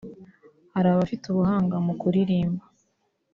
Hari 0.73 0.87
abafite 0.91 1.23
ubuhanga 1.27 1.75
mu 1.85 1.93
kuririmba 2.01 2.63